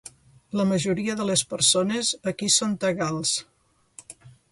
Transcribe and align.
La 0.59 0.63
majoria 0.69 1.15
de 1.19 1.27
les 1.29 1.43
persones 1.51 2.09
aquí 2.31 2.49
són 2.55 2.73
tagals. 2.85 3.35